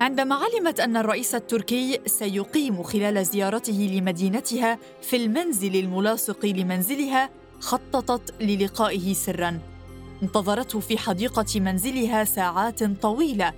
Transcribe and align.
عندما 0.00 0.34
علمت 0.34 0.80
أن 0.80 0.96
الرئيس 0.96 1.34
التركي 1.34 2.00
سيقيم 2.06 2.82
خلال 2.82 3.26
زيارته 3.26 3.90
لمدينتها 3.92 4.78
في 5.02 5.16
المنزل 5.16 5.76
الملاصق 5.76 6.46
لمنزلها 6.46 7.30
خططت 7.60 8.34
للقائه 8.40 9.14
سرا. 9.14 9.60
انتظرته 10.22 10.80
في 10.80 10.98
حديقة 10.98 11.60
منزلها 11.60 12.24
ساعات 12.24 12.84
طويلة. 12.84 13.52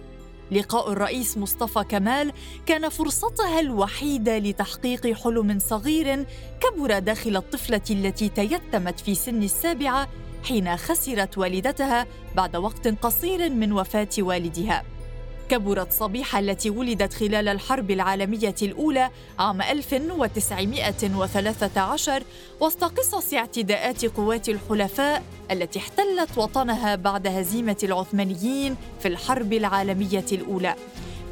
لقاء 0.50 0.92
الرئيس 0.92 1.38
مصطفى 1.38 1.84
كمال 1.84 2.32
كان 2.66 2.88
فرصتها 2.88 3.60
الوحيدة 3.60 4.38
لتحقيق 4.38 5.12
حلم 5.12 5.58
صغير 5.58 6.26
كبر 6.60 6.98
داخل 6.98 7.36
الطفلة 7.36 7.82
التي 7.90 8.28
تيتمت 8.28 9.00
في 9.00 9.14
سن 9.14 9.42
السابعة 9.42 10.08
حين 10.44 10.76
خسرت 10.76 11.38
والدتها 11.38 12.06
بعد 12.36 12.56
وقت 12.56 12.88
قصير 12.88 13.50
من 13.50 13.72
وفاة 13.72 14.08
والدها. 14.18 14.84
كبرت 15.50 15.92
صبيحة 15.92 16.38
التي 16.38 16.70
ولدت 16.70 17.12
خلال 17.12 17.48
الحرب 17.48 17.90
العالمية 17.90 18.54
الأولى 18.62 19.10
عام 19.38 19.62
1913 19.62 22.22
وسط 22.60 22.84
قصص 22.84 23.34
اعتداءات 23.34 24.04
قوات 24.04 24.48
الحلفاء 24.48 25.22
التي 25.50 25.78
احتلت 25.78 26.38
وطنها 26.38 26.94
بعد 26.94 27.26
هزيمة 27.26 27.76
العثمانيين 27.82 28.76
في 29.00 29.08
الحرب 29.08 29.52
العالمية 29.52 30.26
الأولى. 30.32 30.74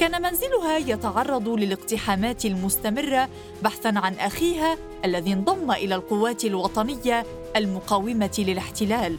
كان 0.01 0.23
منزلها 0.23 0.79
يتعرض 0.79 1.49
للاقتحامات 1.49 2.45
المستمرة 2.45 3.29
بحثا 3.63 3.93
عن 3.97 4.15
أخيها 4.15 4.79
الذي 5.05 5.33
انضم 5.33 5.71
إلى 5.71 5.95
القوات 5.95 6.45
الوطنية 6.45 7.27
المقاومة 7.57 8.37
للاحتلال. 8.39 9.19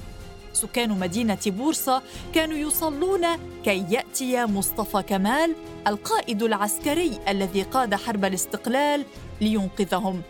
سكان 0.62 1.00
مدينة 1.00 1.38
بورصة 1.46 2.02
كانوا 2.34 2.58
يصلون 2.58 3.26
كي 3.64 3.86
يأتي 3.90 4.46
مصطفى 4.46 5.04
كمال 5.04 5.56
القائد 5.88 6.44
العسكري 6.44 7.20
الذي 7.28 7.62
قاد 7.64 7.96
حرب 7.96 8.26
الاستقلال 8.26 9.06
لينقذهم. 9.42 10.22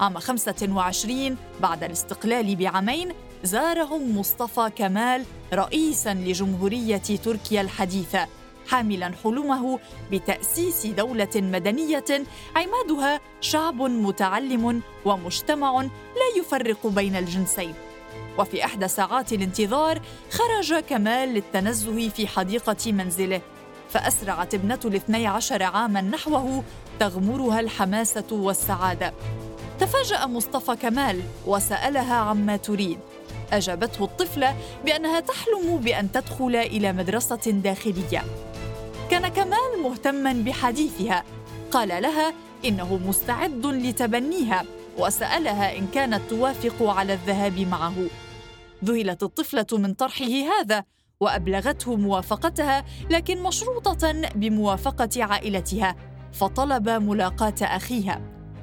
عام 0.00 0.18
25 0.18 1.36
بعد 1.60 1.84
الاستقلال 1.84 2.56
بعامين 2.56 3.12
زارهم 3.44 4.18
مصطفى 4.18 4.70
كمال 4.76 5.24
رئيسا 5.52 6.14
لجمهورية 6.14 6.96
تركيا 6.96 7.60
الحديثة 7.60 8.26
حاملا 8.68 9.12
حلمه 9.24 9.78
بتأسيس 10.12 10.86
دولة 10.86 11.28
مدنية 11.36 12.04
عمادها 12.56 13.20
شعب 13.40 13.82
متعلم 13.82 14.82
ومجتمع 15.04 15.82
لا 15.82 16.40
يفرق 16.40 16.86
بين 16.86 17.16
الجنسين. 17.16 17.74
وفي 18.38 18.64
إحدى 18.64 18.88
ساعات 18.88 19.32
الانتظار 19.32 20.00
خرج 20.30 20.74
كمال 20.74 21.28
للتنزه 21.28 22.08
في 22.08 22.26
حديقة 22.26 22.92
منزله. 22.92 23.40
فأسرعت 23.90 24.54
ابنة 24.54 24.80
الاثني 24.84 25.26
عشر 25.26 25.62
عاما 25.62 26.00
نحوه 26.00 26.62
تغمرها 27.00 27.60
الحماسة 27.60 28.24
والسعادة. 28.32 29.12
تفاجأ 29.80 30.26
مصطفى 30.26 30.76
كمال 30.76 31.20
وسألها 31.46 32.14
عما 32.14 32.56
تريد. 32.56 32.98
أجابته 33.52 34.04
الطفلة 34.04 34.56
بأنها 34.84 35.20
تحلم 35.20 35.76
بأن 35.76 36.12
تدخل 36.12 36.56
إلى 36.56 36.92
مدرسة 36.92 37.36
داخلية. 37.36 38.24
كان 39.10 39.28
كمال 39.28 39.82
مهتما 39.82 40.32
بحديثها. 40.32 41.24
قال 41.70 41.88
لها 41.88 42.32
إنه 42.64 43.00
مستعد 43.06 43.66
لتبنيها 43.66 44.64
وسألها 44.98 45.78
إن 45.78 45.86
كانت 45.86 46.20
توافق 46.30 46.82
على 46.82 47.12
الذهاب 47.12 47.58
معه. 47.58 47.94
ذهلت 48.84 49.22
الطفلة 49.22 49.66
من 49.72 49.94
طرحه 49.94 50.24
هذا 50.24 50.84
وأبلغته 51.20 51.96
موافقتها 51.96 52.84
لكن 53.10 53.42
مشروطة 53.42 54.12
بموافقة 54.34 55.24
عائلتها 55.24 55.96
فطلب 56.32 56.88
ملاقاة 56.88 57.54
أخيها. 57.62 58.20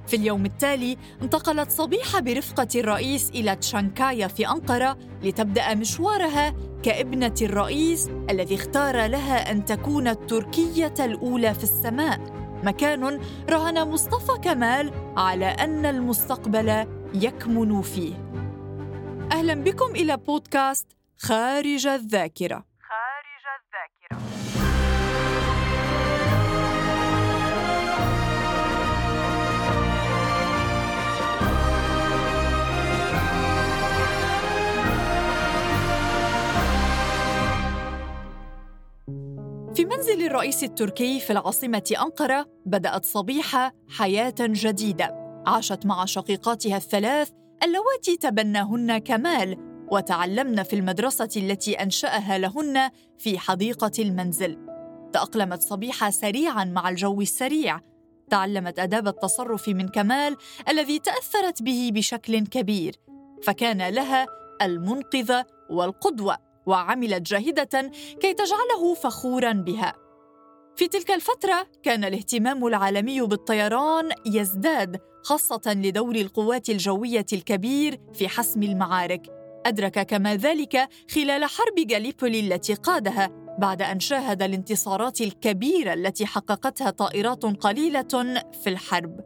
في 0.08 0.16
اليوم 0.16 0.45
التالي 0.45 0.97
انتقلت 1.22 1.72
صبيحة 1.72 2.20
برفقة 2.20 2.67
الرئيس 2.76 3.30
إلى 3.30 3.55
تشانكايا 3.55 4.27
في 4.27 4.49
أنقرة 4.49 4.98
لتبدأ 5.23 5.73
مشوارها 5.73 6.54
كابنة 6.83 7.33
الرئيس 7.42 8.10
الذي 8.30 8.55
اختار 8.55 9.05
لها 9.05 9.52
أن 9.52 9.66
تكون 9.66 10.08
التركية 10.08 10.93
الأولى 10.99 11.54
في 11.54 11.64
السماء. 11.64 12.20
مكان 12.64 13.20
رهن 13.49 13.87
مصطفى 13.87 14.39
كمال 14.42 14.92
على 15.17 15.45
أن 15.45 15.86
المستقبل 15.86 16.86
يكمن 17.14 17.82
فيه. 17.82 18.14
أهلا 19.32 19.54
بكم 19.54 19.95
إلى 19.95 20.17
بودكاست 20.17 20.88
خارج 21.17 21.88
الذاكرة. 21.88 22.66
خارج 22.80 23.45
الذاكرة. 23.60 24.17
في 39.76 39.86
منزل 39.86 40.26
الرئيس 40.26 40.64
التركي 40.64 41.20
في 41.20 41.34
العاصمة 41.34 41.94
أنقرة 42.02 42.45
بدأت 42.66 43.05
صبيحة 43.05 43.73
حياة 43.98 44.36
جديدة. 44.40 45.23
عاشت 45.48 45.86
مع 45.86 46.05
شقيقاتها 46.05 46.78
الثلاث 46.78 47.32
اللواتي 47.63 48.17
تبناهن 48.17 48.97
كمال 48.97 49.57
وتعلمن 49.91 50.63
في 50.63 50.75
المدرسة 50.75 51.29
التي 51.37 51.73
أنشأها 51.73 52.37
لهن 52.37 52.91
في 53.17 53.39
حديقة 53.39 53.91
المنزل. 53.99 54.57
تأقلمت 55.13 55.61
صبيحة 55.61 56.09
سريعا 56.09 56.63
مع 56.63 56.89
الجو 56.89 57.21
السريع. 57.21 57.79
تعلمت 58.29 58.79
أداب 58.79 59.07
التصرف 59.07 59.69
من 59.69 59.87
كمال 59.87 60.37
الذي 60.69 60.99
تأثرت 60.99 61.61
به 61.61 61.89
بشكل 61.93 62.39
كبير. 62.39 62.95
فكان 63.43 63.89
لها 63.89 64.25
المنقذة 64.61 65.45
والقدوة 65.69 66.37
وعملت 66.65 67.21
جاهدة 67.21 67.91
كي 68.21 68.33
تجعله 68.33 68.93
فخورا 68.93 69.51
بها. 69.51 70.02
في 70.76 70.88
تلك 70.88 71.11
الفترة 71.11 71.67
كان 71.84 72.04
الاهتمام 72.04 72.67
العالمي 72.67 73.22
بالطيران 73.22 74.10
يزداد 74.26 75.02
خاصة 75.23 75.61
لدور 75.67 76.16
القوات 76.16 76.70
الجوية 76.70 77.26
الكبير 77.34 78.00
في 78.14 78.28
حسم 78.28 78.64
المعارك. 78.64 79.22
أدرك 79.66 80.00
كما 80.00 80.36
ذلك 80.36 80.89
خلال 81.11 81.45
حرب 81.45 81.92
غاليبولي 81.92 82.39
التي 82.39 82.73
قادها 82.73 83.30
بعد 83.60 83.82
أن 83.82 84.00
شاهد 84.00 84.42
الانتصارات 84.42 85.22
الكبيرة 85.22 85.94
التي 85.94 86.26
حققتها 86.26 86.90
طائرات 86.90 87.45
قليلة 87.45 88.42
في 88.64 88.67
الحرب. 88.67 89.20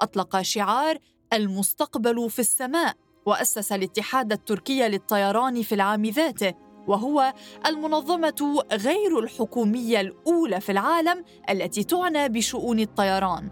أطلق 0.00 0.40
شعار 0.40 0.98
المستقبل 1.32 2.30
في 2.30 2.38
السماء 2.38 2.94
وأسس 3.26 3.72
الاتحاد 3.72 4.32
التركي 4.32 4.88
للطيران 4.88 5.62
في 5.62 5.74
العام 5.74 6.06
ذاته 6.06 6.54
وهو 6.90 7.34
المنظمة 7.66 8.64
غير 8.72 9.18
الحكومية 9.18 10.00
الأولى 10.00 10.60
في 10.60 10.72
العالم 10.72 11.24
التي 11.50 11.84
تعنى 11.84 12.28
بشؤون 12.28 12.80
الطيران. 12.80 13.50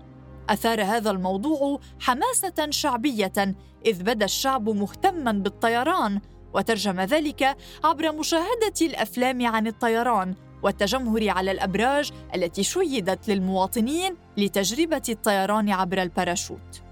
أثار 0.51 0.83
هذا 0.83 1.11
الموضوع 1.11 1.81
حماسة 2.01 2.71
شعبية 2.71 3.57
إذ 3.87 4.03
بدا 4.03 4.25
الشعب 4.25 4.69
مهتما 4.69 5.33
بالطيران 5.33 6.21
وترجم 6.55 7.01
ذلك 7.01 7.57
عبر 7.85 8.13
مشاهدة 8.13 8.75
الأفلام 8.83 9.47
عن 9.47 9.67
الطيران 9.67 10.35
والتجمهر 10.63 11.29
على 11.29 11.51
الأبراج 11.51 12.11
التي 12.35 12.63
شيدت 12.63 13.29
للمواطنين 13.29 14.17
لتجربة 14.37 15.03
الطيران 15.09 15.71
عبر 15.71 16.03
الباراشوت. 16.03 16.88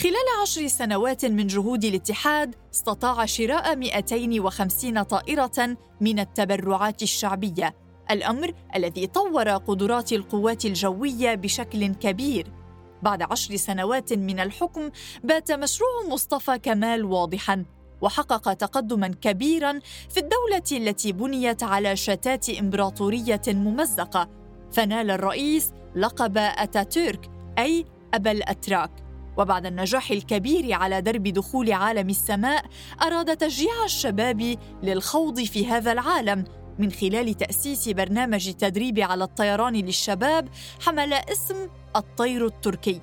خلال 0.00 0.42
عشر 0.42 0.66
سنوات 0.66 1.24
من 1.24 1.46
جهود 1.46 1.84
الاتحاد 1.84 2.54
استطاع 2.74 3.24
شراء 3.26 3.76
250 3.76 5.02
طائرة 5.02 5.76
من 6.00 6.18
التبرعات 6.18 7.02
الشعبية 7.02 7.74
الأمر 8.10 8.52
الذي 8.76 9.06
طور 9.06 9.48
قدرات 9.48 10.12
القوات 10.12 10.64
الجوية 10.64 11.34
بشكل 11.34 11.86
كبير. 11.86 12.52
بعد 13.02 13.22
عشر 13.22 13.56
سنوات 13.56 14.12
من 14.12 14.40
الحكم 14.40 14.90
بات 15.24 15.52
مشروع 15.52 16.06
مصطفى 16.10 16.58
كمال 16.58 17.04
واضحاً 17.04 17.64
وحقق 18.00 18.52
تقدما 18.52 19.08
كبيرا 19.08 19.80
في 20.10 20.20
الدولة 20.20 20.88
التي 20.88 21.12
بنيت 21.12 21.62
على 21.62 21.96
شتات 21.96 22.48
إمبراطورية 22.50 23.42
ممزقة. 23.48 24.28
فنال 24.72 25.10
الرئيس 25.10 25.72
لقب 25.94 26.38
أتاتورك 26.38 27.30
أي 27.58 27.84
أبا 28.14 28.30
الأتراك. 28.30 29.05
وبعد 29.36 29.66
النجاح 29.66 30.10
الكبير 30.10 30.72
على 30.72 31.00
درب 31.00 31.22
دخول 31.22 31.72
عالم 31.72 32.10
السماء 32.10 32.64
أراد 33.02 33.36
تشجيع 33.36 33.84
الشباب 33.84 34.56
للخوض 34.82 35.40
في 35.40 35.66
هذا 35.66 35.92
العالم 35.92 36.44
من 36.78 36.92
خلال 36.92 37.34
تأسيس 37.34 37.88
برنامج 37.88 38.48
التدريب 38.48 38.98
على 38.98 39.24
الطيران 39.24 39.74
للشباب 39.74 40.48
حمل 40.80 41.12
اسم 41.12 41.68
الطير 41.96 42.46
التركي. 42.46 43.00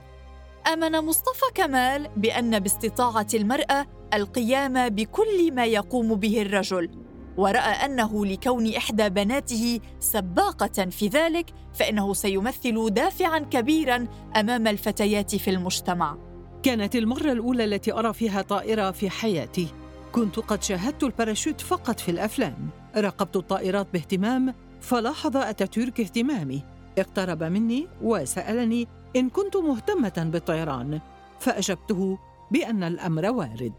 آمن 0.74 0.92
مصطفى 0.92 1.46
كمال 1.56 2.10
بأن 2.18 2.60
باستطاعة 2.60 3.28
المرأة 3.34 3.86
القيام 4.14 4.90
بكل 4.90 5.52
ما 5.52 5.66
يقوم 5.66 6.16
به 6.16 6.42
الرجل. 6.42 7.03
ورأى 7.38 7.86
أنه 7.86 8.26
لكون 8.26 8.76
إحدى 8.76 9.10
بناته 9.10 9.80
سباقة 10.00 10.90
في 10.90 11.08
ذلك 11.08 11.46
فإنه 11.74 12.14
سيمثل 12.14 12.90
دافعا 12.90 13.40
كبيرا 13.40 14.08
أمام 14.36 14.68
الفتيات 14.68 15.36
في 15.36 15.50
المجتمع. 15.50 16.18
كانت 16.64 16.96
المرة 16.96 17.32
الأولى 17.32 17.64
التي 17.64 17.94
أرى 17.94 18.14
فيها 18.14 18.42
طائرة 18.42 18.92
في 18.92 19.10
حياتي. 19.10 19.68
كنت 20.12 20.40
قد 20.40 20.64
شاهدت 20.64 21.04
الباراشوت 21.04 21.62
فقط 21.62 22.00
في 22.00 22.12
الأفلام. 22.12 22.70
راقبت 22.96 23.36
الطائرات 23.36 23.88
باهتمام 23.94 24.54
فلاحظ 24.82 25.38
أتاتورك 25.38 26.00
اهتمامي. 26.00 26.64
اقترب 26.98 27.44
مني 27.44 27.88
وسألني 28.02 28.88
إن 29.16 29.30
كنت 29.30 29.58
مهتمة 29.58 30.30
بالطيران 30.34 31.00
فأجبته 31.40 32.18
بأن 32.52 32.84
الأمر 32.84 33.32
وارد. 33.32 33.74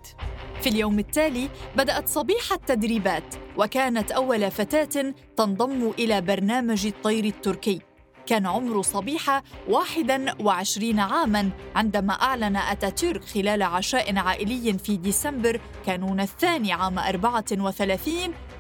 في 0.61 0.69
اليوم 0.69 0.99
التالي 0.99 1.49
بدأت 1.77 2.09
صبيحة 2.09 2.55
التدريبات 2.55 3.35
وكانت 3.57 4.11
أول 4.13 4.51
فتاة 4.51 5.15
تنضم 5.37 5.93
إلى 5.99 6.21
برنامج 6.21 6.87
الطير 6.87 7.25
التركي. 7.25 7.81
كان 8.27 8.47
عمر 8.47 8.83
صبيحة 8.83 9.43
21 9.69 10.99
عاماً 11.01 11.51
عندما 11.77 12.13
أعلن 12.13 12.57
أتاتورك 12.57 13.25
خلال 13.25 13.63
عشاء 13.63 14.19
عائلي 14.19 14.79
في 14.79 14.97
ديسمبر 14.97 15.61
كانون 15.87 16.21
الثاني 16.21 16.73
عام 16.73 16.99
34 16.99 18.13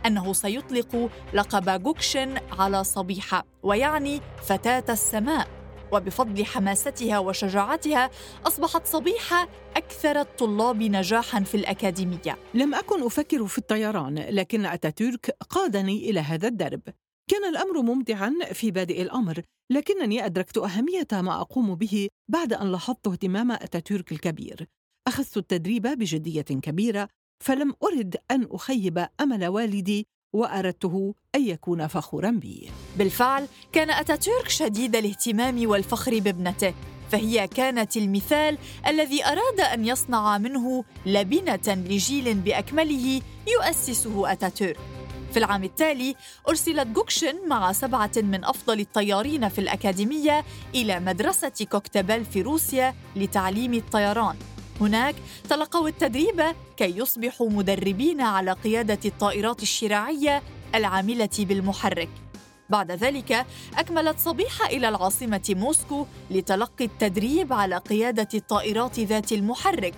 أنه 0.07 0.33
سيطلق 0.33 1.11
لقب 1.35 1.83
جوكشن 1.83 2.35
على 2.59 2.85
صبيحة 2.85 3.45
ويعني 3.63 4.21
فتاة 4.43 4.85
السماء. 4.89 5.54
وبفضل 5.95 6.45
حماستها 6.45 7.19
وشجاعتها 7.19 8.11
أصبحت 8.47 8.87
صبيحة 8.87 9.49
أكثر 9.77 10.21
الطلاب 10.21 10.83
نجاحاً 10.83 11.41
في 11.41 11.55
الأكاديمية. 11.55 12.39
لم 12.55 12.75
أكن 12.75 13.03
أفكر 13.03 13.47
في 13.47 13.59
الطيران 13.59 14.19
لكن 14.19 14.67
أتاتورك 14.67 15.37
قادني 15.51 16.11
إلى 16.11 16.21
هذا 16.21 16.49
الدرب. 16.49 16.83
كان 17.31 17.45
الأمر 17.45 17.83
ممتعا 17.83 18.35
في 18.53 18.71
بادئ 18.71 19.03
الأمر 19.03 19.43
لكنني 19.71 20.27
أدركت 20.27 20.59
أهمية 20.59 21.09
ما 21.13 21.41
أقوم 21.41 21.75
به 21.75 22.09
بعد 22.29 22.53
أن 22.53 22.73
لاحظت 22.73 23.07
اهتمام 23.07 23.53
أتاتورك 23.53 24.13
الكبير. 24.13 24.67
أخذت 25.09 25.37
التدريب 25.37 25.83
بجدية 25.83 26.43
كبيرة 26.43 27.09
فلم 27.45 27.75
أرد 27.83 28.17
أن 28.31 28.49
أخيب 28.51 29.07
أمل 29.21 29.47
والدي 29.47 30.07
وأردته 30.35 31.15
أن 31.35 31.49
يكون 31.49 31.87
فخورا 31.87 32.31
بي. 32.31 32.71
بالفعل 32.99 33.47
كان 33.73 33.91
أتاتورك 33.91 34.49
شديد 34.49 34.97
الاهتمام 34.97 35.69
والفخر 35.69 36.19
بابنته 36.19 36.75
فهي 37.11 37.49
كانت 37.49 37.97
المثال 37.97 38.59
الذي 38.87 39.25
أراد 39.25 39.61
أن 39.61 39.87
يصنع 39.87 40.39
منه 40.39 40.85
لبنة 41.07 41.61
لجيل 41.69 42.35
بأكمله 42.35 43.21
يؤسسه 43.49 44.33
أتاتورك. 44.33 44.79
في 45.33 45.39
العام 45.39 45.65
التالي 45.65 46.15
أرسلت 46.49 46.87
جوكشن 46.87 47.49
مع 47.49 47.73
سبعة 47.73 48.11
من 48.17 48.45
أفضل 48.45 48.81
الطيارين 48.81 49.49
في 49.49 49.59
الأكاديمية 49.59 50.45
إلى 50.75 51.01
مدرسة 51.01 51.67
كوكتبل 51.71 52.25
في 52.25 52.43
روسيا 52.43 52.95
لتعليم 53.17 53.75
الطيران. 53.75 54.37
هناك 54.81 55.15
تلقوا 55.49 55.89
التدريب 55.89 56.43
كي 56.77 56.99
يصبحوا 56.99 57.51
مدربين 57.51 58.21
على 58.21 58.53
قيادة 58.53 58.99
الطائرات 59.05 59.63
الشراعية 59.63 60.43
العاملة 60.75 61.29
بالمحرك. 61.39 62.09
بعد 62.71 62.93
ذلك 62.93 63.47
أكملت 63.77 64.19
صبيحة 64.19 64.67
إلى 64.67 64.89
العاصمة 64.89 65.43
موسكو 65.49 66.07
لتلقي 66.31 66.85
التدريب 66.85 67.53
على 67.53 67.77
قيادة 67.77 68.29
الطائرات 68.35 69.01
ذات 69.01 69.33
المحرك 69.33 69.95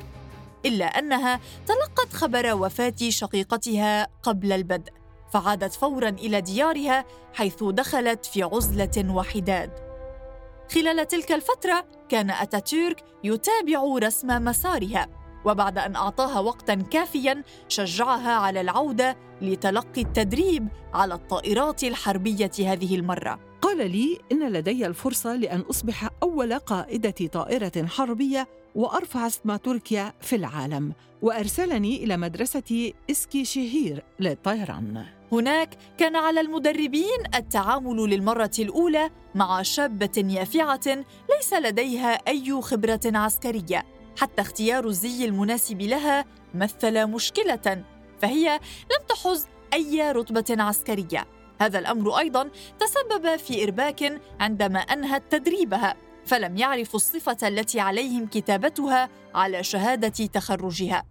إلا 0.67 0.85
أنها 0.85 1.41
تلقت 1.67 2.13
خبر 2.13 2.55
وفاة 2.55 2.95
شقيقتها 3.09 4.09
قبل 4.23 4.53
البدء 4.53 4.93
فعادت 5.33 5.73
فورا 5.75 6.09
إلى 6.09 6.41
ديارها 6.41 7.05
حيث 7.35 7.65
دخلت 7.65 8.27
في 8.27 8.43
عزلة 8.43 9.15
وحداد. 9.15 9.71
خلال 10.75 11.09
تلك 11.09 11.33
الفترة 11.33 11.85
كان 12.09 12.31
اتاتورك 12.31 13.05
يتابع 13.25 13.99
رسم 13.99 14.45
مسارها 14.45 15.09
وبعد 15.45 15.79
أن 15.79 15.97
أعطاها 15.97 16.41
وقتا 16.41 16.75
كافيا 16.75 17.43
شجعها 17.69 18.33
على 18.33 18.61
العودة 18.61 19.17
لتلقي 19.43 20.03
التدريب 20.03 20.69
على 20.95 21.15
الطائرات 21.15 21.85
الحربية 21.85 22.51
هذه 22.59 22.97
المرة. 22.97 23.39
قال 23.63 23.91
لي 23.91 24.19
إن 24.33 24.53
لدي 24.53 24.87
الفرصة 24.87 25.37
لأن 25.37 25.61
أصبح 25.61 26.09
أول 26.23 26.55
قائدة 26.55 27.27
طائرة 27.33 27.87
حربية 27.87 28.49
وأرفع 28.75 29.27
اسم 29.27 29.57
تركيا 29.57 30.13
في 30.21 30.37
العالم 30.37 30.93
وأرسلني 31.23 32.05
إلى 32.05 32.17
مدرسة 32.17 32.93
اسكي 33.11 33.45
شهير 33.45 34.05
للطيران. 34.21 35.16
هناك 35.33 35.75
كان 35.99 36.17
على 36.17 36.41
المدربين 36.41 37.19
التعامل 37.35 38.11
للمرة 38.11 38.51
الأولى 38.59 39.11
مع 39.35 39.63
شابة 39.63 40.25
يافعة 40.29 41.05
ليس 41.37 41.53
لديها 41.53 42.11
أي 42.29 42.63
خبرة 42.63 43.01
عسكرية 43.05 43.87
حتى 44.21 44.43
اختيار 44.43 44.87
الزي 44.87 45.25
المناسب 45.25 45.83
لها 45.83 46.25
مثل 46.55 47.07
مشكلة 47.07 47.85
فهي 48.23 48.61
لم 48.83 49.07
تحز 49.09 49.47
أي 49.75 50.13
رتبة 50.13 50.63
عسكرية. 50.63 51.27
هذا 51.61 51.79
الأمر 51.79 52.19
أيضا 52.19 52.51
تسبب 52.81 53.37
في 53.37 53.65
إرباك 53.65 54.21
عندما 54.41 54.79
أنهت 54.79 55.23
تدريبها 55.31 55.95
فلم 56.27 56.57
يعرفوا 56.57 56.97
الصفة 56.97 57.49
التي 57.49 57.81
عليهم 57.81 58.27
كتابتها 58.27 59.09
على 59.35 59.63
شهادة 59.65 60.27
تخرجها. 60.27 61.05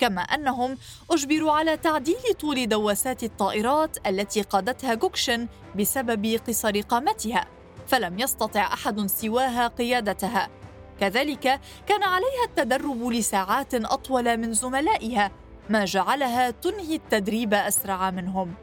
كما 0.00 0.20
أنهم 0.20 0.78
أجبروا 1.10 1.52
على 1.52 1.76
تعديل 1.76 2.34
طول 2.40 2.66
دواسات 2.68 3.22
الطائرات 3.22 4.06
التي 4.06 4.42
قادتها 4.42 4.94
جوكشن 4.94 5.48
بسبب 5.76 6.40
قصر 6.48 6.80
قامتها 6.80 7.46
فلم 7.86 8.18
يستطع 8.18 8.60
أحد 8.72 9.06
سواها 9.06 9.68
قيادتها. 9.68 10.48
كذلك 11.00 11.60
كان 11.86 12.02
عليها 12.02 12.44
التدرب 12.48 13.08
لساعات 13.08 13.74
أطول 13.74 14.36
من 14.36 14.52
زملائها 14.52 15.30
ما 15.68 15.84
جعلها 15.84 16.50
تنهي 16.50 16.94
التدريب 16.94 17.54
أسرع 17.54 18.10
منهم. 18.10 18.54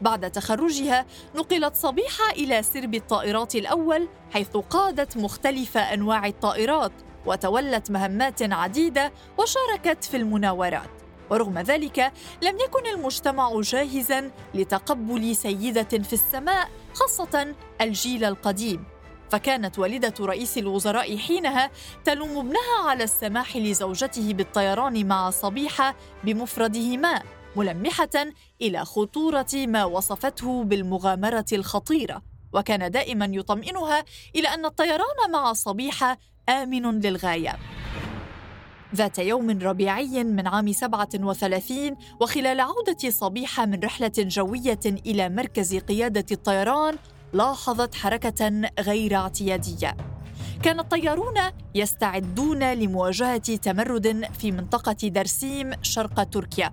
بعد 0.00 0.30
تخرجها 0.30 1.06
نقلت 1.34 1.74
صبيحة 1.74 2.30
إلى 2.30 2.62
سرب 2.62 2.94
الطائرات 2.94 3.54
الأول 3.54 4.08
حيث 4.32 4.56
قادت 4.56 5.16
مختلف 5.16 5.76
أنواع 5.76 6.26
الطائرات. 6.26 6.92
وتولت 7.26 7.90
مهمات 7.90 8.42
عديدة 8.42 9.12
وشاركت 9.38 10.04
في 10.04 10.16
المناورات. 10.16 10.90
ورغم 11.30 11.58
ذلك 11.58 12.12
لم 12.42 12.58
يكن 12.58 12.86
المجتمع 12.86 13.60
جاهزا 13.60 14.30
لتقبل 14.54 15.36
سيدة 15.36 15.82
في 15.82 16.12
السماء 16.12 16.68
خاصة 16.94 17.54
الجيل 17.80 18.24
القديم. 18.24 18.84
فكانت 19.30 19.78
والدة 19.78 20.14
رئيس 20.20 20.58
الوزراء 20.58 21.16
حينها 21.16 21.70
تلوم 22.04 22.38
ابنها 22.38 22.88
على 22.88 23.04
السماح 23.04 23.56
لزوجته 23.56 24.32
بالطيران 24.32 25.06
مع 25.08 25.30
صبيحة 25.30 25.94
بمفردهما 26.24 27.22
ملمحة 27.56 28.26
إلى 28.62 28.84
خطورة 28.84 29.46
ما 29.54 29.84
وصفته 29.84 30.64
بالمغامرة 30.64 31.46
الخطيرة. 31.52 32.22
وكان 32.52 32.90
دائما 32.90 33.24
يطمئنها 33.32 34.04
إلى 34.36 34.48
أن 34.48 34.64
الطيران 34.64 35.30
مع 35.32 35.52
صبيحة 35.52 36.18
آمن 36.50 37.00
للغاية. 37.00 37.56
ذات 38.94 39.18
يوم 39.18 39.50
ربيعي 39.50 40.24
من 40.24 40.46
عام 40.46 40.72
37 40.72 41.96
وخلال 42.20 42.60
عودة 42.60 43.10
صبيحة 43.10 43.66
من 43.66 43.80
رحلة 43.80 44.12
جوية 44.18 44.80
إلى 44.86 45.28
مركز 45.28 45.76
قيادة 45.76 46.26
الطيران 46.32 46.96
لاحظت 47.32 47.94
حركة 47.94 48.70
غير 48.80 49.14
اعتيادية. 49.14 49.96
كان 50.62 50.80
الطيارون 50.80 51.34
يستعدون 51.74 52.72
لمواجهة 52.72 53.56
تمرد 53.56 54.28
في 54.38 54.52
منطقة 54.52 55.08
درسيم 55.08 55.70
شرق 55.82 56.22
تركيا. 56.22 56.72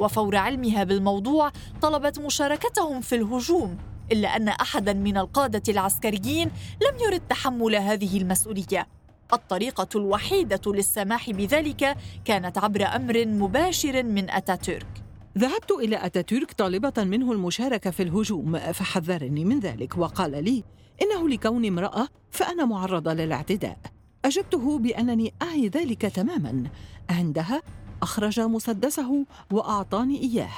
وفور 0.00 0.36
علمها 0.36 0.84
بالموضوع 0.84 1.52
طلبت 1.82 2.18
مشاركتهم 2.18 3.00
في 3.00 3.14
الهجوم 3.14 3.78
إلا 4.12 4.36
أن 4.36 4.48
أحدا 4.48 4.92
من 4.92 5.16
القادة 5.16 5.62
العسكريين 5.68 6.50
لم 6.82 6.98
يرد 7.06 7.20
تحمل 7.20 7.76
هذه 7.76 8.18
المسؤولية. 8.18 8.97
الطريقة 9.32 9.88
الوحيدة 9.94 10.60
للسماح 10.66 11.30
بذلك 11.30 11.96
كانت 12.24 12.58
عبر 12.58 12.86
أمر 12.86 13.26
مباشر 13.26 14.02
من 14.02 14.30
أتاتورك. 14.30 15.04
ذهبت 15.38 15.70
إلى 15.70 16.06
أتاتورك 16.06 16.52
طالبة 16.52 16.92
منه 17.04 17.32
المشاركة 17.32 17.90
في 17.90 18.02
الهجوم 18.02 18.58
فحذرني 18.58 19.44
من 19.44 19.60
ذلك 19.60 19.98
وقال 19.98 20.44
لي 20.44 20.64
إنه 21.02 21.28
لكون 21.28 21.64
امرأة 21.64 22.08
فأنا 22.30 22.64
معرضة 22.64 23.12
للاعتداء. 23.12 23.78
أجبته 24.24 24.78
بأنني 24.78 25.34
أعي 25.42 25.68
ذلك 25.68 26.02
تماما. 26.02 26.64
عندها 27.10 27.62
أخرج 28.02 28.40
مسدسه 28.40 29.26
وأعطاني 29.52 30.22
إياه. 30.22 30.54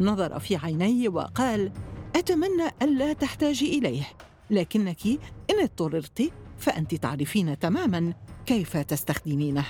نظر 0.00 0.38
في 0.38 0.56
عيني 0.56 1.08
وقال 1.08 1.72
أتمنى 2.16 2.68
ألا 2.82 3.12
تحتاجي 3.12 3.78
إليه 3.78 4.04
لكنك 4.50 5.06
إن 5.50 5.60
اضطررت 5.62 6.32
فأنت 6.58 6.94
تعرفين 6.94 7.58
تماما 7.58 8.12
كيف 8.46 8.76
تستخدمينه. 8.76 9.64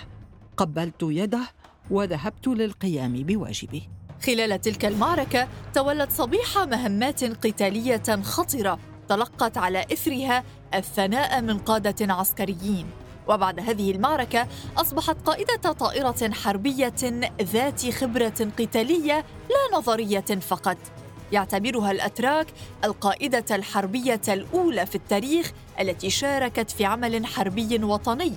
قبلت 0.57 1.03
يده 1.03 1.43
وذهبت 1.91 2.49
للقيام 2.49 3.13
بواجبي. 3.13 3.89
خلال 4.27 4.61
تلك 4.61 4.85
المعركة 4.85 5.49
تولت 5.75 6.13
صبيحة 6.13 6.67
مهمات 6.67 7.25
قتالية 7.25 8.23
خطرة 8.23 8.79
تلقت 9.09 9.59
على 9.59 9.85
إثرها 9.93 10.45
الثناء 10.75 11.43
من 11.43 11.59
قادة 11.59 12.15
عسكريين. 12.15 12.87
وبعد 13.29 13.61
هذه 13.61 13.91
المعركة 13.91 14.49
أصبحت 14.77 15.17
قائدة 15.25 15.73
طائرة 15.73 16.31
حربية 16.33 16.95
ذات 17.43 17.91
خبرة 17.91 18.51
قتالية 18.59 19.25
لا 19.51 19.79
نظرية 19.79 20.21
فقط. 20.21 20.77
يعتبرها 21.33 21.91
الأتراك 21.91 22.47
القائدة 22.85 23.57
الحربية 23.57 24.21
الأولى 24.29 24.87
في 24.87 24.95
التاريخ 24.95 25.53
التي 25.81 26.11
شاركت 26.11 26.71
في 26.71 26.85
عمل 26.85 27.27
حربي 27.27 27.85
وطني. 27.85 28.33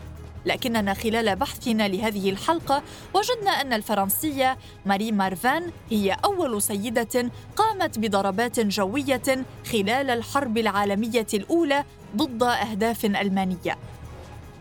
لكننا 0.45 0.93
خلال 0.93 1.35
بحثنا 1.35 1.87
لهذه 1.87 2.29
الحلقة 2.29 2.83
وجدنا 3.13 3.51
أن 3.51 3.73
الفرنسية 3.73 4.57
ماري 4.85 5.11
مارفان 5.11 5.71
هي 5.89 6.17
أول 6.25 6.61
سيدة 6.61 7.31
قامت 7.55 7.99
بضربات 7.99 8.59
جوية 8.59 9.45
خلال 9.71 10.09
الحرب 10.09 10.57
العالمية 10.57 11.27
الأولى 11.33 11.83
ضد 12.15 12.43
أهداف 12.43 13.05
ألمانية. 13.05 13.77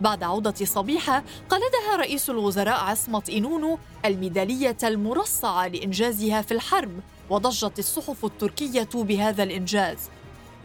بعد 0.00 0.22
عودة 0.22 0.64
صبيحة 0.64 1.22
قلدها 1.50 1.96
رئيس 1.96 2.30
الوزراء 2.30 2.84
عصمت 2.84 3.30
إنونو 3.30 3.78
الميدالية 4.04 4.76
المرصعة 4.82 5.66
لإنجازها 5.66 6.42
في 6.42 6.54
الحرب. 6.54 7.00
وضجت 7.30 7.78
الصحف 7.78 8.24
التركية 8.24 8.88
بهذا 8.94 9.42
الإنجاز. 9.42 9.98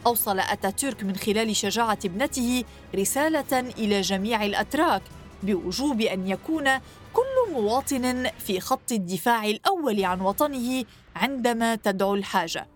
أوصل 0.06 0.38
أتاتورك 0.38 1.04
من 1.04 1.16
خلال 1.16 1.56
شجاعة 1.56 1.98
ابنته 2.04 2.64
رسالة 2.94 3.60
إلى 3.60 4.00
جميع 4.00 4.44
الأتراك 4.44 5.02
بوجوب 5.42 6.00
أن 6.00 6.28
يكون 6.28 6.64
كل 7.12 7.52
مواطن 7.52 8.30
في 8.38 8.60
خط 8.60 8.92
الدفاع 8.92 9.44
الأول 9.44 10.04
عن 10.04 10.20
وطنه 10.20 10.84
عندما 11.16 11.74
تدعو 11.74 12.14
الحاجة. 12.14 12.68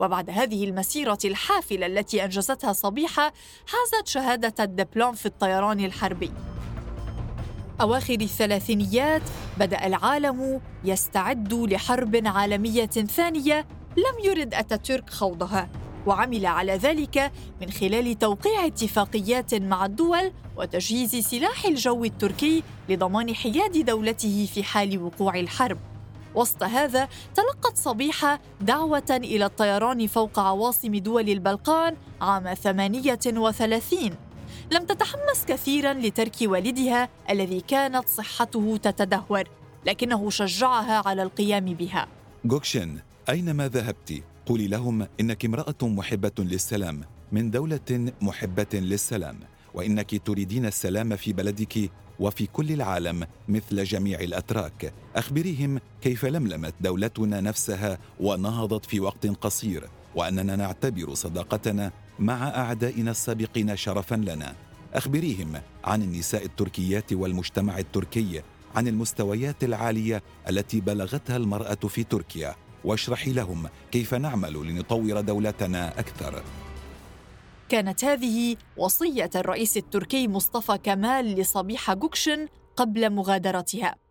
وبعد 0.00 0.30
هذه 0.30 0.64
المسيرة 0.64 1.18
الحافلة 1.24 1.86
التي 1.86 2.24
أنجزتها 2.24 2.72
صبيحة 2.72 3.32
حازت 3.66 4.08
شهادة 4.08 4.64
الدبلوم 4.64 5.12
في 5.12 5.26
الطيران 5.26 5.84
الحربي. 5.84 6.32
أواخر 7.80 8.14
الثلاثينيات 8.14 9.22
بدأ 9.58 9.86
العالم 9.86 10.60
يستعد 10.84 11.54
لحرب 11.54 12.22
عالمية 12.26 12.86
ثانية 12.86 13.66
لم 13.96 14.24
يرد 14.24 14.54
أتاتورك 14.54 15.10
خوضها 15.10 15.68
وعمل 16.06 16.46
على 16.46 16.72
ذلك 16.76 17.32
من 17.60 17.70
خلال 17.70 18.18
توقيع 18.18 18.66
اتفاقيات 18.66 19.54
مع 19.54 19.86
الدول 19.86 20.32
وتجهيز 20.56 21.16
سلاح 21.16 21.64
الجو 21.64 22.04
التركي 22.04 22.62
لضمان 22.88 23.34
حياد 23.34 23.84
دولته 23.84 24.48
في 24.54 24.64
حال 24.64 25.02
وقوع 25.02 25.40
الحرب. 25.40 25.78
وسط 26.34 26.62
هذا 26.62 27.08
تلقت 27.34 27.76
صبيحة 27.76 28.40
دعوة 28.60 29.10
إلى 29.10 29.44
الطيران 29.44 30.06
فوق 30.06 30.38
عواصم 30.38 30.96
دول 30.96 31.28
البلقان 31.28 31.96
عام 32.20 32.54
38 32.54 34.16
لم 34.72 34.84
تتحمس 34.84 35.44
كثيرا 35.46 35.92
لترك 35.94 36.36
والدها 36.42 37.08
الذي 37.30 37.60
كانت 37.60 38.08
صحته 38.08 38.76
تتدهور 38.76 39.44
لكنه 39.86 40.30
شجعها 40.30 41.08
على 41.08 41.22
القيام 41.22 41.64
بها. 41.64 42.06
جوكشن 42.44 42.98
أينما 43.28 43.68
ذهبت؟ 43.68 44.22
قولي 44.46 44.68
لهم 44.68 45.06
إنك 45.20 45.44
امرأة 45.44 45.74
محبة 45.82 46.32
للسلام 46.38 47.00
من 47.32 47.50
دولة 47.50 48.12
محبة 48.20 48.66
للسلام 48.72 49.40
وإنك 49.74 50.26
تريدين 50.26 50.66
السلام 50.66 51.16
في 51.16 51.32
بلدك 51.32 51.90
وفي 52.20 52.46
كل 52.46 52.72
العالم 52.72 53.26
مثل 53.48 53.84
جميع 53.84 54.20
الأتراك. 54.20 54.92
أخبريهم 55.16 55.80
كيف 56.02 56.24
لملمت 56.24 56.74
دولتنا 56.80 57.40
نفسها 57.40 57.98
ونهضت 58.20 58.84
في 58.84 59.00
وقت 59.00 59.26
قصير 59.26 59.88
وأننا 60.14 60.56
نعتبر 60.56 61.14
صداقتنا 61.14 61.92
مع 62.18 62.48
أعدائنا 62.48 63.10
السابقين 63.10 63.76
شرفا 63.76 64.14
لنا. 64.14 64.54
أخبريهم 64.94 65.52
عن 65.84 66.02
النساء 66.02 66.44
التركيات 66.44 67.12
والمجتمع 67.12 67.78
التركي 67.78 68.42
عن 68.74 68.88
المستويات 68.88 69.64
العالية 69.64 70.22
التي 70.48 70.80
بلغتها 70.80 71.36
المرأة 71.36 71.74
في 71.74 72.04
تركيا. 72.04 72.54
واشرحي 72.84 73.32
لهم 73.32 73.68
كيف 73.92 74.14
نعمل 74.14 74.52
لنطور 74.52 75.20
دولتنا 75.20 75.98
أكثر. 75.98 76.42
كانت 77.68 78.04
هذه 78.04 78.56
وصية 78.76 79.30
الرئيس 79.36 79.76
التركي 79.76 80.28
مصطفى 80.28 80.78
كمال 80.78 81.40
لصبيحة 81.40 81.94
جوكشن 81.94 82.48
قبل 82.76 83.10
مغادرتها. 83.10 84.03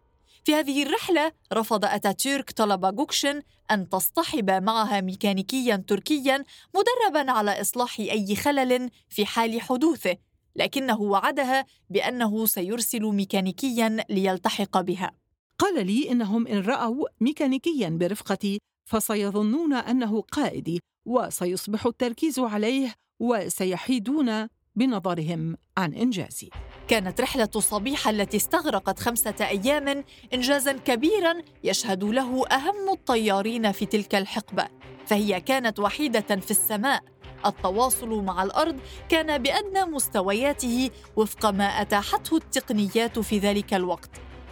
في 0.43 0.55
هذه 0.55 0.83
الرحلة 0.83 1.31
رفض 1.53 1.85
أتاتورك 1.85 2.51
طلب 2.51 2.95
جوكشن 2.95 3.41
أن 3.71 3.89
تصطحب 3.89 4.51
معها 4.51 5.01
ميكانيكيا 5.01 5.75
تركيا 5.87 6.43
مدربا 6.75 7.31
على 7.31 7.61
إصلاح 7.61 7.99
أي 7.99 8.35
خلل 8.35 8.89
في 9.09 9.25
حال 9.25 9.61
حدوثه، 9.61 10.17
لكنه 10.55 11.01
وعدها 11.01 11.65
بأنه 11.89 12.45
سيرسل 12.45 13.01
ميكانيكيا 13.01 14.05
ليلتحق 14.09 14.81
بها. 14.81 15.11
قال 15.59 15.87
لي 15.87 16.11
إنهم 16.11 16.47
إن 16.47 16.59
رأوا 16.59 17.07
ميكانيكيا 17.21 17.89
برفقتي 17.89 18.59
فسيظنون 18.85 19.73
أنه 19.73 20.21
قائدي 20.21 20.79
وسيصبح 21.05 21.85
التركيز 21.85 22.39
عليه 22.39 22.93
وسيحيدون 23.19 24.47
بنظرهم 24.75 25.57
عن 25.77 25.93
إنجازي 25.93 26.49
كانت 26.87 27.21
رحلة 27.21 27.49
صبيحة 27.57 28.09
التي 28.09 28.37
استغرقت 28.37 28.99
خمسة 28.99 29.35
أيام 29.41 30.03
إنجازا 30.33 30.71
كبيرا 30.71 31.33
يشهد 31.63 32.03
له 32.03 32.47
أهم 32.47 32.89
الطيارين 32.93 33.71
في 33.71 33.85
تلك 33.85 34.15
الحقبة 34.15 34.67
فهي 35.05 35.41
كانت 35.41 35.79
وحيدة 35.79 36.35
في 36.35 36.51
السماء. 36.51 37.03
التواصل 37.45 38.23
مع 38.23 38.43
الأرض 38.43 38.79
كان 39.09 39.43
بأدنى 39.43 39.85
مستوياته 39.85 40.89
وفق 41.15 41.45
ما 41.45 41.65
أتاحته 41.65 42.37
التقنيات 42.37 43.19
في 43.19 43.39
ذلك 43.39 43.73
الوقت. 43.73 44.09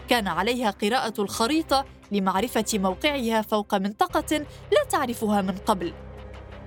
كان 0.09 0.27
عليها 0.27 0.71
قراءة 0.71 1.21
الخريطة 1.21 1.85
لمعرفة 2.11 2.65
موقعها 2.73 3.41
فوق 3.41 3.75
منطقة 3.75 4.37
لا 4.71 4.83
تعرفها 4.89 5.41
من 5.41 5.57
قبل. 5.57 5.93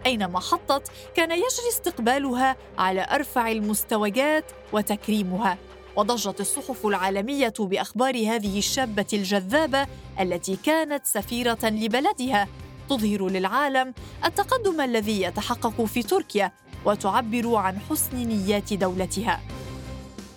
أينما 0.06 0.40
حطت 0.40 0.90
كان 1.14 1.30
يجري 1.30 1.68
استقبالها 1.72 2.56
على 2.78 3.06
أرفع 3.10 3.50
المستويات 3.50 4.44
وتكريمها. 4.72 5.58
وضجت 5.96 6.40
الصحف 6.40 6.86
العالمية 6.86 7.54
بأخبار 7.58 8.14
هذه 8.14 8.58
الشابة 8.58 9.06
الجذابة 9.12 9.86
التي 10.20 10.56
كانت 10.56 11.06
سفيرة 11.06 11.58
لبلدها. 11.62 12.48
تظهر 12.88 13.28
للعالم 13.28 13.94
التقدم 14.24 14.80
الذي 14.80 15.22
يتحقق 15.22 15.84
في 15.84 16.02
تركيا 16.02 16.52
وتعبر 16.84 17.54
عن 17.54 17.78
حسن 17.90 18.16
نيات 18.16 18.72
دولتها. 18.72 19.40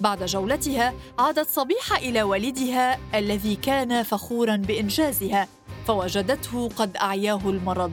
بعد 0.01 0.23
جولتها 0.23 0.93
عادت 1.19 1.49
صبيحة 1.49 1.97
إلى 1.97 2.23
والدها 2.23 2.99
الذي 3.15 3.55
كان 3.55 4.03
فخورا 4.03 4.55
بإنجازها 4.55 5.47
فوجدته 5.87 6.69
قد 6.77 6.97
أعياه 6.97 7.41
المرض. 7.45 7.91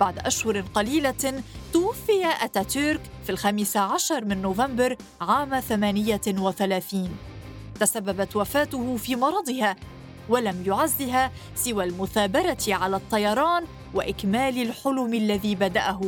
بعد 0.00 0.18
أشهر 0.18 0.60
قليلة 0.60 1.42
توفي 1.72 2.26
أتاتورك 2.42 3.00
في 3.24 3.30
الخامس 3.30 3.76
عشر 3.76 4.24
من 4.24 4.42
نوفمبر 4.42 4.96
عام 5.20 5.60
38 5.60 7.10
تسببت 7.80 8.36
وفاته 8.36 8.96
في 8.96 9.16
مرضها 9.16 9.76
ولم 10.28 10.62
يعزها 10.66 11.32
سوى 11.54 11.84
المثابرة 11.84 12.64
على 12.68 12.96
الطيران 12.96 13.64
وإكمال 13.94 14.62
الحلم 14.62 15.14
الذي 15.14 15.54
بدأه. 15.54 16.00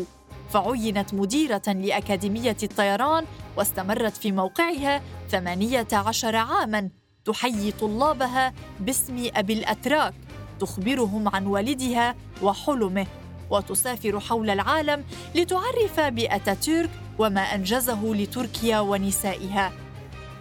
فعينت 0.50 1.14
مديرة 1.14 1.62
لأكاديمية 1.66 2.56
الطيران 2.62 3.24
واستمرت 3.56 4.16
في 4.16 4.32
موقعها 4.32 5.02
ثمانية 5.30 5.88
عشر 5.92 6.36
عاماً 6.36 6.88
تحيي 7.28 7.72
طلابها 7.72 8.52
باسم 8.80 9.26
أبي 9.34 9.52
الأتراك 9.52 10.14
تخبرهم 10.60 11.28
عن 11.28 11.46
والدها 11.46 12.14
وحلمه. 12.42 13.06
وتسافر 13.50 14.20
حول 14.20 14.50
العالم 14.50 15.04
لتعرف 15.34 16.00
بأتاتورك 16.00 16.90
وما 17.18 17.40
أنجزه 17.40 18.14
لتركيا 18.14 18.80
ونسائها. 18.80 19.72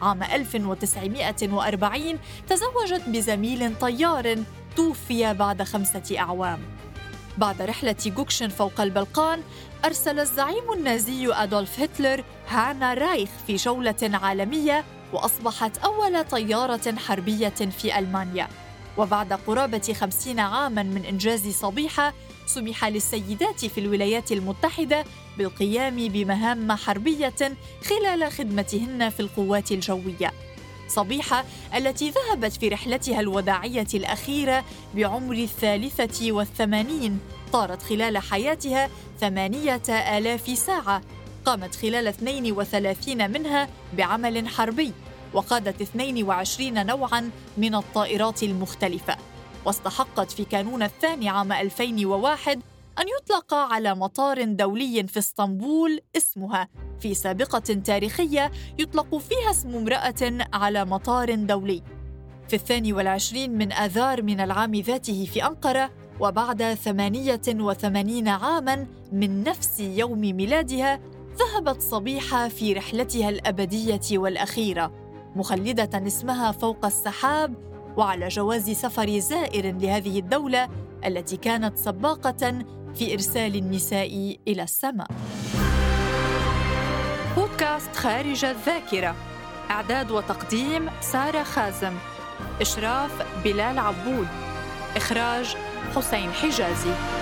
عام 0.01 0.23
1940 0.23 2.19
تزوجت 2.49 3.01
بزميل 3.07 3.75
طيار 3.79 4.37
توفي 4.75 5.33
بعد 5.33 5.63
خمسة 5.63 6.19
أعوام. 6.19 6.59
بعد 7.37 7.61
رحلة 7.61 7.95
جوكشن 8.05 8.49
فوق 8.49 8.81
البلقان 8.81 9.41
أرسل 9.85 10.19
الزعيم 10.19 10.73
النازي 10.73 11.33
أدولف 11.33 11.79
هتلر 11.79 12.23
هانا 12.49 12.93
رايخ 12.93 13.29
في 13.47 13.55
جولة 13.55 13.95
عالمية 14.13 14.83
وأصبحت 15.13 15.77
أول 15.77 16.23
طيارة 16.23 16.95
حربية 16.97 17.49
في 17.49 17.99
ألمانيا. 17.99 18.47
وبعد 18.97 19.33
قرابة 19.33 19.95
خمسين 19.99 20.39
عاماً 20.39 20.83
من 20.83 21.05
إنجاز 21.05 21.47
صبيحة 21.47 22.13
سمح 22.47 22.85
للسيدات 22.85 23.65
في 23.65 23.77
الولايات 23.79 24.31
المتحدة 24.31 25.03
بالقيام 25.37 25.95
بمهام 26.07 26.71
حربية 26.71 27.33
خلال 27.89 28.31
خدمتهن 28.31 29.09
في 29.09 29.19
القوات 29.19 29.71
الجوية. 29.71 30.31
صبيحة 30.87 31.45
التي 31.75 32.09
ذهبت 32.09 32.53
في 32.53 32.69
رحلتها 32.69 33.19
الوداعية 33.19 33.87
الأخيرة 33.93 34.65
بعمر 34.95 35.35
الثالثة 35.35 36.31
والثمانين 36.31 37.19
طارت 37.53 37.81
خلال 37.81 38.17
حياتها 38.17 38.89
ثمانية 39.21 39.81
آلاف 39.89 40.57
ساعة. 40.57 41.01
قامت 41.45 41.75
خلال 41.75 42.07
32 42.07 43.31
منها 43.31 43.69
بعمل 43.97 44.47
حربي 44.47 44.93
وقادت 45.33 45.81
22 45.81 46.85
نوعاً 46.85 47.29
من 47.57 47.75
الطائرات 47.75 48.43
المختلفة. 48.43 49.17
واستحقت 49.67 50.31
في 50.31 50.45
كانون 50.45 50.83
الثاني 50.83 51.29
عام 51.29 51.51
2001 51.51 52.61
أن 52.99 53.05
يطلق 53.19 53.53
على 53.53 53.95
مطار 53.95 54.43
دولي 54.43 55.07
في 55.07 55.19
اسطنبول 55.19 55.99
اسمها. 56.17 56.67
في 56.99 57.13
سابقة 57.13 57.59
تاريخية 57.59 58.51
يطلق 58.79 59.17
فيها 59.17 59.51
اسم 59.51 59.75
امرأة 59.75 60.47
على 60.53 60.85
مطار 60.85 61.35
دولي. 61.35 61.83
في 62.47 62.55
الثاني 62.55 62.93
والعشرين 62.93 63.57
من 63.57 63.71
آذار 63.71 64.21
من 64.21 64.39
العام 64.39 64.75
ذاته 64.75 65.29
في 65.33 65.45
أنقرة 65.45 65.89
وبعد 66.19 66.73
ثمانية 66.73 67.41
وثمانين 67.47 68.27
عاماً 68.27 68.87
من 69.11 69.43
نفس 69.43 69.79
يوم 69.79 70.21
ميلادها 70.21 70.99
ذهبت 71.37 71.81
صبيحة 71.81 72.47
في 72.47 72.73
رحلتها 72.73 73.29
الأبدية 73.29 74.17
والأخيرة 74.17 74.91
مخلدة 75.35 76.07
اسمها 76.07 76.51
فوق 76.51 76.85
السحاب 76.85 77.76
وعلى 77.97 78.27
جواز 78.27 78.69
سفر 78.69 79.19
زائر 79.19 79.77
لهذه 79.77 80.19
الدولة 80.19 80.69
التي 81.05 81.37
كانت 81.37 81.77
سباقة 81.77 82.59
في 82.95 83.13
إرسال 83.13 83.55
النساء 83.55 84.37
إلى 84.47 84.63
السماء. 84.63 85.07
بودكاست 87.35 87.95
خارج 87.95 88.45
الذاكرة. 88.45 89.15
إعداد 89.71 90.11
وتقديم 90.11 90.89
سارة 91.01 91.43
خازم. 91.43 91.93
إشراف 92.61 93.11
بلال 93.43 93.79
عبود. 93.79 94.27
إخراج 94.95 95.55
حسين 95.95 96.31
حجازي. 96.31 97.16